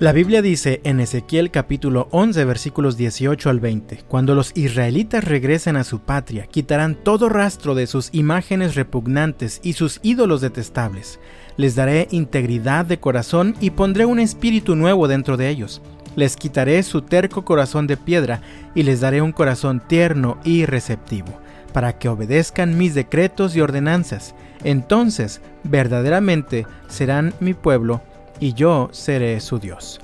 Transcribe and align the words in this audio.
La 0.00 0.10
Biblia 0.10 0.42
dice 0.42 0.80
en 0.82 0.98
Ezequiel 0.98 1.52
capítulo 1.52 2.08
11 2.10 2.44
versículos 2.46 2.96
18 2.96 3.48
al 3.48 3.60
20, 3.60 4.02
Cuando 4.08 4.34
los 4.34 4.50
israelitas 4.56 5.22
regresen 5.22 5.76
a 5.76 5.84
su 5.84 6.00
patria, 6.00 6.48
quitarán 6.48 6.96
todo 6.96 7.28
rastro 7.28 7.76
de 7.76 7.86
sus 7.86 8.08
imágenes 8.12 8.74
repugnantes 8.74 9.60
y 9.62 9.74
sus 9.74 10.00
ídolos 10.02 10.40
detestables. 10.40 11.20
Les 11.56 11.76
daré 11.76 12.08
integridad 12.10 12.84
de 12.84 12.98
corazón 12.98 13.54
y 13.60 13.70
pondré 13.70 14.04
un 14.04 14.18
espíritu 14.18 14.74
nuevo 14.74 15.06
dentro 15.06 15.36
de 15.36 15.48
ellos. 15.48 15.80
Les 16.16 16.36
quitaré 16.36 16.82
su 16.82 17.02
terco 17.02 17.44
corazón 17.44 17.86
de 17.86 17.96
piedra 17.96 18.42
y 18.74 18.82
les 18.82 19.00
daré 19.00 19.22
un 19.22 19.30
corazón 19.30 19.80
tierno 19.86 20.38
y 20.42 20.66
receptivo, 20.66 21.38
para 21.72 22.00
que 22.00 22.08
obedezcan 22.08 22.76
mis 22.76 22.94
decretos 22.94 23.54
y 23.54 23.60
ordenanzas. 23.60 24.34
Entonces 24.64 25.40
verdaderamente 25.62 26.66
serán 26.88 27.32
mi 27.38 27.54
pueblo 27.54 28.02
y 28.44 28.52
yo 28.52 28.90
seré 28.92 29.40
su 29.40 29.58
Dios. 29.58 30.00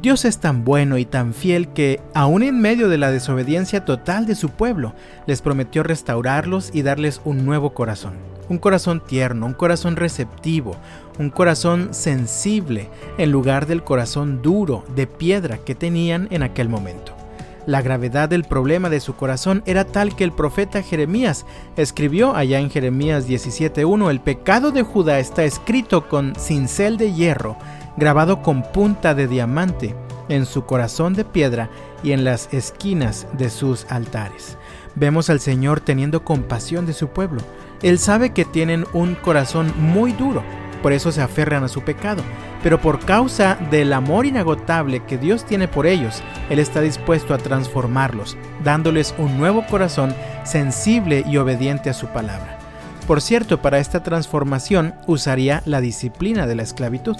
Dios 0.00 0.24
es 0.24 0.38
tan 0.38 0.64
bueno 0.64 0.96
y 0.96 1.04
tan 1.04 1.34
fiel 1.34 1.70
que, 1.70 2.00
aun 2.14 2.44
en 2.44 2.60
medio 2.60 2.88
de 2.88 2.98
la 2.98 3.10
desobediencia 3.10 3.84
total 3.84 4.26
de 4.26 4.36
su 4.36 4.50
pueblo, 4.50 4.94
les 5.26 5.42
prometió 5.42 5.82
restaurarlos 5.82 6.70
y 6.72 6.82
darles 6.82 7.20
un 7.24 7.44
nuevo 7.44 7.74
corazón. 7.74 8.12
Un 8.48 8.58
corazón 8.58 9.02
tierno, 9.04 9.44
un 9.44 9.54
corazón 9.54 9.96
receptivo, 9.96 10.76
un 11.18 11.30
corazón 11.30 11.92
sensible, 11.92 12.88
en 13.18 13.32
lugar 13.32 13.66
del 13.66 13.82
corazón 13.82 14.40
duro, 14.40 14.84
de 14.94 15.08
piedra 15.08 15.58
que 15.58 15.74
tenían 15.74 16.28
en 16.30 16.44
aquel 16.44 16.68
momento. 16.68 17.19
La 17.66 17.82
gravedad 17.82 18.28
del 18.28 18.44
problema 18.44 18.88
de 18.88 19.00
su 19.00 19.16
corazón 19.16 19.62
era 19.66 19.84
tal 19.84 20.16
que 20.16 20.24
el 20.24 20.32
profeta 20.32 20.82
Jeremías 20.82 21.44
escribió 21.76 22.34
allá 22.34 22.58
en 22.58 22.70
Jeremías 22.70 23.28
17.1, 23.28 24.10
el 24.10 24.20
pecado 24.20 24.70
de 24.70 24.82
Judá 24.82 25.18
está 25.18 25.44
escrito 25.44 26.08
con 26.08 26.34
cincel 26.36 26.96
de 26.96 27.12
hierro, 27.12 27.56
grabado 27.96 28.42
con 28.42 28.62
punta 28.62 29.14
de 29.14 29.28
diamante 29.28 29.94
en 30.30 30.46
su 30.46 30.64
corazón 30.64 31.14
de 31.14 31.24
piedra 31.24 31.68
y 32.02 32.12
en 32.12 32.24
las 32.24 32.52
esquinas 32.54 33.26
de 33.34 33.50
sus 33.50 33.84
altares. 33.90 34.56
Vemos 34.94 35.28
al 35.28 35.40
Señor 35.40 35.80
teniendo 35.80 36.24
compasión 36.24 36.86
de 36.86 36.94
su 36.94 37.08
pueblo. 37.08 37.42
Él 37.82 37.98
sabe 37.98 38.30
que 38.32 38.44
tienen 38.44 38.86
un 38.92 39.14
corazón 39.16 39.72
muy 39.76 40.12
duro, 40.12 40.42
por 40.82 40.92
eso 40.92 41.12
se 41.12 41.22
aferran 41.22 41.64
a 41.64 41.68
su 41.68 41.82
pecado, 41.82 42.22
pero 42.62 42.80
por 42.80 42.98
causa 43.00 43.56
del 43.70 43.92
amor 43.92 44.26
inagotable 44.26 45.04
que 45.04 45.18
Dios 45.18 45.44
tiene 45.44 45.68
por 45.68 45.86
ellos, 45.86 46.22
Él 46.48 46.58
está 46.58 46.80
dispuesto 46.80 47.34
a 47.34 47.38
transformarlos, 47.38 48.36
dándoles 48.64 49.14
un 49.18 49.38
nuevo 49.38 49.64
corazón 49.66 50.14
sensible 50.44 51.24
y 51.26 51.36
obediente 51.36 51.90
a 51.90 51.94
su 51.94 52.06
palabra. 52.08 52.58
Por 53.06 53.20
cierto, 53.20 53.60
para 53.60 53.78
esta 53.78 54.02
transformación 54.02 54.94
usaría 55.06 55.62
la 55.64 55.80
disciplina 55.80 56.46
de 56.46 56.54
la 56.54 56.62
esclavitud. 56.62 57.16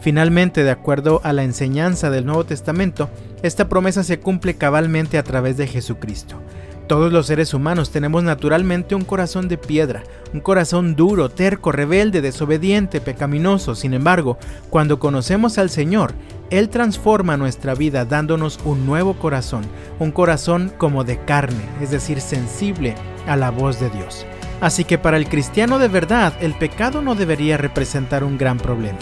Finalmente, 0.00 0.62
de 0.62 0.70
acuerdo 0.70 1.20
a 1.24 1.32
la 1.32 1.44
enseñanza 1.44 2.10
del 2.10 2.26
Nuevo 2.26 2.44
Testamento, 2.44 3.10
esta 3.42 3.68
promesa 3.68 4.04
se 4.04 4.20
cumple 4.20 4.54
cabalmente 4.54 5.18
a 5.18 5.24
través 5.24 5.56
de 5.56 5.66
Jesucristo. 5.66 6.40
Todos 6.86 7.10
los 7.10 7.26
seres 7.26 7.54
humanos 7.54 7.90
tenemos 7.90 8.22
naturalmente 8.24 8.94
un 8.94 9.04
corazón 9.04 9.48
de 9.48 9.56
piedra, 9.56 10.02
un 10.34 10.40
corazón 10.40 10.96
duro, 10.96 11.30
terco, 11.30 11.72
rebelde, 11.72 12.20
desobediente, 12.20 13.00
pecaminoso. 13.00 13.74
Sin 13.74 13.94
embargo, 13.94 14.36
cuando 14.68 14.98
conocemos 14.98 15.56
al 15.56 15.70
Señor, 15.70 16.12
Él 16.50 16.68
transforma 16.68 17.38
nuestra 17.38 17.74
vida 17.74 18.04
dándonos 18.04 18.60
un 18.66 18.84
nuevo 18.84 19.14
corazón, 19.14 19.64
un 19.98 20.12
corazón 20.12 20.72
como 20.76 21.04
de 21.04 21.18
carne, 21.24 21.64
es 21.80 21.90
decir, 21.90 22.20
sensible 22.20 22.94
a 23.26 23.36
la 23.36 23.50
voz 23.50 23.80
de 23.80 23.88
Dios. 23.88 24.26
Así 24.60 24.84
que 24.84 24.98
para 24.98 25.16
el 25.16 25.26
cristiano 25.26 25.78
de 25.78 25.88
verdad, 25.88 26.34
el 26.40 26.52
pecado 26.52 27.00
no 27.00 27.14
debería 27.14 27.56
representar 27.56 28.24
un 28.24 28.36
gran 28.36 28.58
problema. 28.58 28.98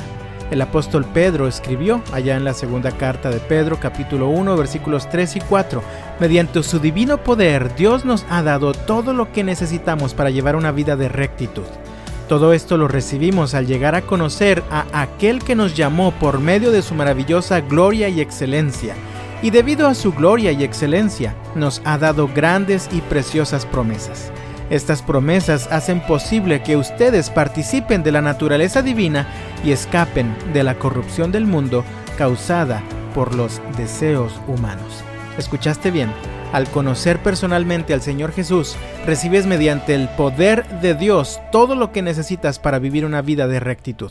El 0.53 0.61
apóstol 0.61 1.06
Pedro 1.06 1.48
escribió 1.48 2.03
allá 2.12 2.36
en 2.36 2.45
la 2.45 2.53
segunda 2.53 2.91
carta 2.91 3.31
de 3.31 3.41
Pedro 3.41 3.81
capítulo 3.81 4.28
1 4.28 4.55
versículos 4.55 5.08
3 5.08 5.36
y 5.36 5.41
4, 5.41 5.83
mediante 6.20 6.62
su 6.62 6.78
divino 6.78 7.17
poder 7.17 7.74
Dios 7.74 8.05
nos 8.05 8.27
ha 8.29 8.42
dado 8.42 8.74
todo 8.74 9.14
lo 9.14 9.33
que 9.33 9.45
necesitamos 9.45 10.13
para 10.13 10.29
llevar 10.29 10.55
una 10.55 10.70
vida 10.70 10.95
de 10.95 11.08
rectitud. 11.08 11.63
Todo 12.29 12.52
esto 12.52 12.77
lo 12.77 12.86
recibimos 12.86 13.55
al 13.55 13.67
llegar 13.67 13.95
a 13.95 14.02
conocer 14.02 14.63
a 14.70 14.85
aquel 14.92 15.42
que 15.42 15.55
nos 15.55 15.74
llamó 15.74 16.11
por 16.13 16.39
medio 16.39 16.70
de 16.70 16.83
su 16.83 16.95
maravillosa 16.95 17.63
gloria 17.63 18.11
y 18.11 18.20
excelencia. 18.20 18.95
Y 19.40 19.48
debido 19.48 19.89
a 19.89 19.95
su 19.95 20.13
gloria 20.13 20.52
y 20.52 20.64
excelencia, 20.64 21.34
nos 21.55 21.80
ha 21.86 21.96
dado 21.96 22.29
grandes 22.29 22.90
y 22.92 23.01
preciosas 23.01 23.64
promesas. 23.64 24.30
Estas 24.72 25.02
promesas 25.02 25.68
hacen 25.70 26.00
posible 26.00 26.62
que 26.62 26.78
ustedes 26.78 27.28
participen 27.28 28.02
de 28.02 28.10
la 28.10 28.22
naturaleza 28.22 28.80
divina 28.80 29.28
y 29.62 29.70
escapen 29.70 30.34
de 30.55 30.64
la 30.64 30.77
corrupción 30.77 31.30
del 31.30 31.44
mundo 31.44 31.84
causada 32.16 32.83
por 33.14 33.34
los 33.34 33.60
deseos 33.77 34.33
humanos. 34.48 35.05
¿Escuchaste 35.36 35.90
bien? 35.90 36.10
Al 36.55 36.66
conocer 36.68 37.18
personalmente 37.18 37.92
al 37.92 38.00
Señor 38.00 38.33
Jesús, 38.33 38.77
recibes 39.05 39.44
mediante 39.44 39.94
el 39.94 40.08
poder 40.08 40.66
de 40.80 40.94
Dios 40.94 41.39
todo 41.52 41.74
lo 41.74 41.92
que 41.92 42.00
necesitas 42.00 42.58
para 42.58 42.78
vivir 42.78 43.04
una 43.04 43.20
vida 43.20 43.48
de 43.48 43.60
rectitud, 43.60 44.10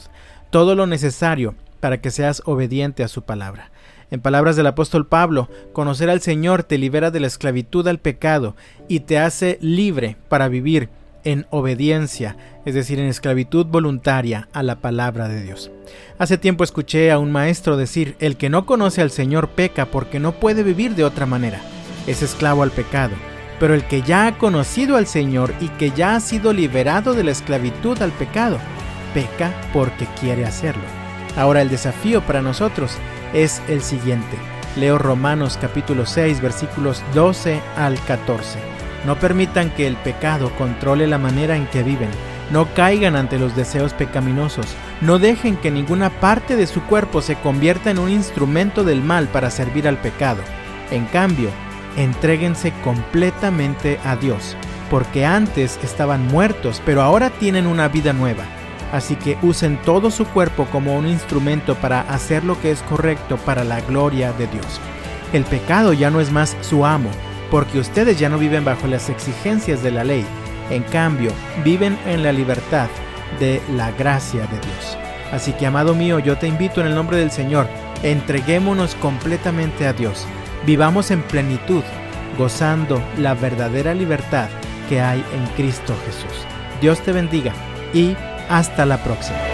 todo 0.52 0.76
lo 0.76 0.86
necesario 0.86 1.56
para 1.80 2.02
que 2.02 2.12
seas 2.12 2.44
obediente 2.46 3.04
a 3.04 3.08
su 3.08 3.24
palabra. 3.24 3.71
En 4.12 4.20
palabras 4.20 4.58
del 4.58 4.68
apóstol 4.68 5.08
Pablo, 5.08 5.48
conocer 5.72 6.10
al 6.10 6.20
Señor 6.20 6.64
te 6.64 6.78
libera 6.78 7.12
de 7.12 7.22
la 7.22 7.28
esclavitud 7.28 7.88
al 7.88 7.98
pecado 7.98 8.58
y 8.90 9.00
te 9.00 9.18
hace 9.18 9.58
libre 9.62 10.18
para 10.28 10.50
vivir 10.50 10.90
en 11.24 11.48
obediencia, 11.50 12.36
es 12.66 12.74
decir, 12.74 13.00
en 13.00 13.06
esclavitud 13.06 13.68
voluntaria 13.68 14.50
a 14.52 14.64
la 14.64 14.82
palabra 14.82 15.30
de 15.30 15.42
Dios. 15.42 15.72
Hace 16.20 16.38
tiempo 16.38 16.66
escuché 16.66 17.10
a 17.10 17.20
un 17.20 17.32
maestro 17.32 17.78
decir, 17.78 18.18
el 18.20 18.36
que 18.36 18.50
no 18.50 18.66
conoce 18.66 19.02
al 19.02 19.12
Señor 19.12 19.52
peca 19.52 19.86
porque 19.86 20.20
no 20.20 20.34
puede 20.34 20.64
vivir 20.64 20.94
de 20.96 21.06
otra 21.06 21.26
manera, 21.26 21.62
es 22.06 22.22
esclavo 22.22 22.64
al 22.64 22.72
pecado, 22.72 23.14
pero 23.62 23.74
el 23.74 23.86
que 23.86 24.02
ya 24.02 24.28
ha 24.28 24.38
conocido 24.38 24.98
al 24.98 25.08
Señor 25.08 25.54
y 25.62 25.70
que 25.70 25.92
ya 25.92 26.16
ha 26.16 26.20
sido 26.20 26.52
liberado 26.52 27.14
de 27.14 27.24
la 27.24 27.32
esclavitud 27.32 28.02
al 28.02 28.12
pecado, 28.12 28.58
peca 29.14 29.54
porque 29.72 30.06
quiere 30.20 30.44
hacerlo. 30.44 30.84
Ahora 31.38 31.62
el 31.62 31.70
desafío 31.70 32.20
para 32.22 32.42
nosotros 32.42 32.98
es 33.34 33.62
el 33.68 33.82
siguiente. 33.82 34.38
Leo 34.76 34.98
Romanos 34.98 35.58
capítulo 35.60 36.06
6 36.06 36.42
versículos 36.42 37.04
12 37.14 37.62
al 37.76 38.00
14. 38.06 38.60
No 39.06 39.18
permitan 39.18 39.70
que 39.72 39.88
el 39.88 39.96
pecado 39.98 40.52
controle 40.58 41.08
la 41.08 41.18
manera 41.18 41.56
en 41.56 41.68
que 41.68 41.84
viven. 41.84 42.10
No 42.52 42.74
caigan 42.74 43.16
ante 43.16 43.40
los 43.40 43.56
deseos 43.56 43.94
pecaminosos. 43.94 44.66
No 45.02 45.20
dejen 45.20 45.58
que 45.58 45.72
ninguna 45.72 46.10
parte 46.10 46.56
de 46.56 46.68
su 46.68 46.82
cuerpo 46.84 47.22
se 47.22 47.36
convierta 47.36 47.92
en 47.92 48.00
un 48.00 48.10
instrumento 48.10 48.84
del 48.84 49.02
mal 49.02 49.28
para 49.28 49.50
servir 49.50 49.88
al 49.88 49.98
pecado. 49.98 50.42
En 50.92 51.06
cambio, 51.06 51.50
entréguense 51.98 52.74
completamente 52.84 54.00
a 54.06 54.16
Dios, 54.16 54.56
porque 54.90 55.26
antes 55.26 55.80
estaban 55.84 56.28
muertos, 56.28 56.82
pero 56.86 57.02
ahora 57.02 57.30
tienen 57.30 57.68
una 57.68 57.88
vida 57.88 58.14
nueva 58.14 58.46
Así 58.92 59.16
que 59.16 59.38
usen 59.42 59.78
todo 59.84 60.12
su 60.12 60.26
cuerpo 60.26 60.66
como 60.72 60.98
un 60.98 61.08
instrumento 61.08 61.76
para 61.76 62.02
hacer 62.02 62.44
lo 62.44 62.60
que 62.60 62.72
es 62.72 62.82
correcto 62.84 63.38
para 63.38 63.64
la 63.64 63.80
gloria 63.82 64.34
de 64.34 64.48
Dios. 64.48 64.82
El 65.32 65.46
pecado 65.46 65.94
ya 65.94 66.10
no 66.10 66.20
es 66.20 66.32
más 66.32 66.58
su 66.62 66.86
amo, 66.86 67.10
porque 67.50 67.80
ustedes 67.80 68.20
ya 68.20 68.30
no 68.30 68.38
viven 68.38 68.66
bajo 68.66 68.88
las 68.88 69.10
exigencias 69.10 69.82
de 69.82 69.92
la 69.92 70.04
ley. 70.04 70.26
En 70.70 70.84
cambio, 70.84 71.32
viven 71.64 71.98
en 72.06 72.24
la 72.24 72.32
libertad 72.32 72.88
de 73.40 73.62
la 73.76 73.92
gracia 73.92 74.42
de 74.42 74.60
Dios. 74.60 74.98
Así 75.32 75.54
que, 75.54 75.66
amado 75.66 75.96
mío, 75.96 76.20
yo 76.20 76.38
te 76.38 76.48
invito 76.48 76.82
en 76.82 76.88
el 76.88 76.96
nombre 76.96 77.18
del 77.18 77.32
Señor, 77.32 77.68
entreguémonos 78.04 78.96
completamente 78.96 79.88
a 79.88 79.94
Dios. 79.94 80.26
Vivamos 80.66 81.12
en 81.12 81.22
plenitud, 81.22 81.84
gozando 82.38 83.02
la 83.18 83.34
verdadera 83.34 83.94
libertad 83.94 84.50
que 84.90 85.00
hay 85.00 85.24
en 85.34 85.46
Cristo 85.56 85.96
Jesús. 86.06 86.46
Dios 86.82 87.00
te 87.02 87.14
bendiga 87.14 87.54
y 87.94 88.16
hasta 88.52 88.86
la 88.86 88.98
próxima. 88.98 89.51